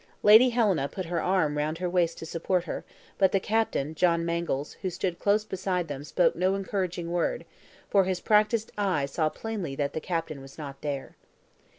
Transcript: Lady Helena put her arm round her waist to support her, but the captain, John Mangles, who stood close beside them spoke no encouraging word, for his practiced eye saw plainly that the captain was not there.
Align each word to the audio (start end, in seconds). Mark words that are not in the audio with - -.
Lady 0.23 0.49
Helena 0.49 0.87
put 0.87 1.05
her 1.05 1.21
arm 1.21 1.59
round 1.59 1.77
her 1.77 1.87
waist 1.87 2.17
to 2.17 2.25
support 2.25 2.63
her, 2.63 2.83
but 3.19 3.31
the 3.31 3.39
captain, 3.39 3.93
John 3.93 4.25
Mangles, 4.25 4.73
who 4.81 4.89
stood 4.89 5.19
close 5.19 5.43
beside 5.45 5.87
them 5.89 6.03
spoke 6.03 6.35
no 6.35 6.55
encouraging 6.55 7.11
word, 7.11 7.45
for 7.87 8.05
his 8.05 8.19
practiced 8.19 8.71
eye 8.79 9.05
saw 9.05 9.29
plainly 9.29 9.75
that 9.75 9.93
the 9.93 10.01
captain 10.01 10.41
was 10.41 10.57
not 10.57 10.81
there. 10.81 11.15